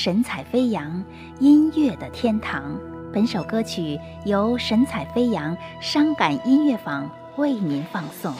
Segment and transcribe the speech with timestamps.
[0.00, 1.04] 神采飞扬
[1.40, 2.78] 音乐的天堂。
[3.12, 8.32] 本首歌曲由神采飞扬伤感音乐坊为您放送。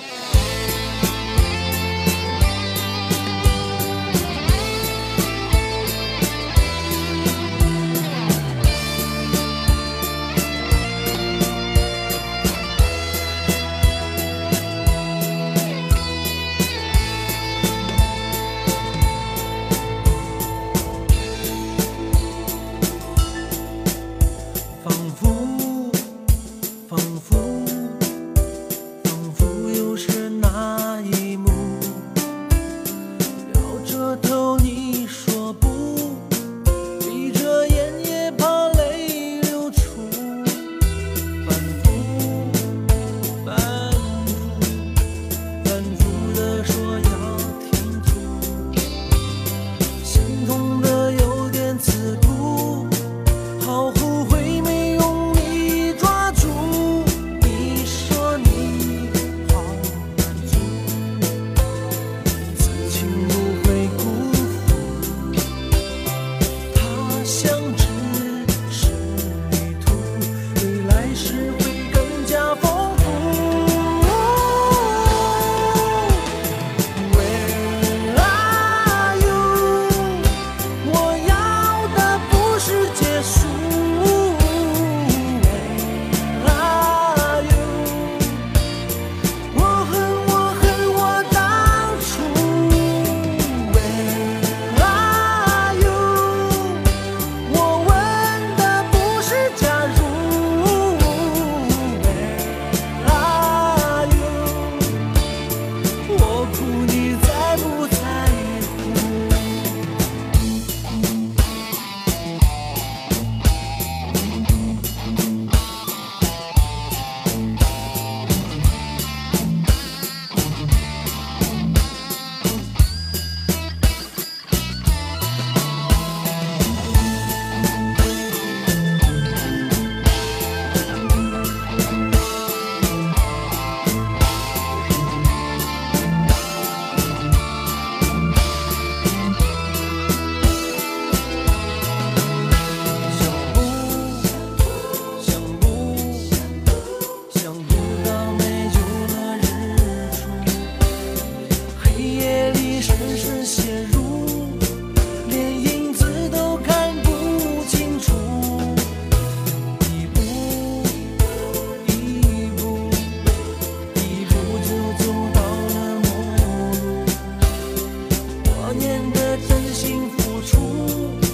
[168.69, 171.28] 多年的真心付出。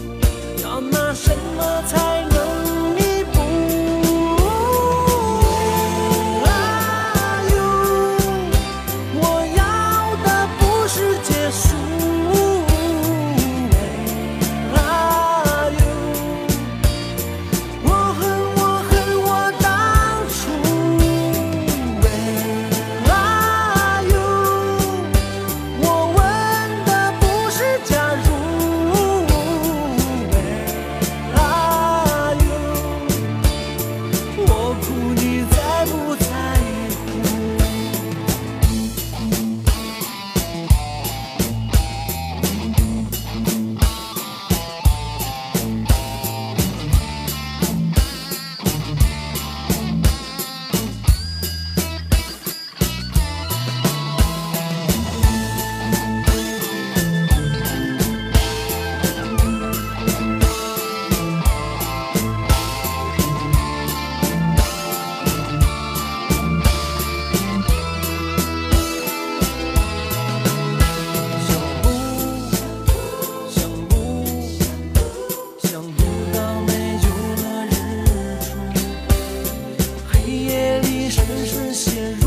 [81.14, 82.23] 深深陷入